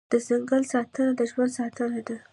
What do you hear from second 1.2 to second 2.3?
ژوند ساتنه ده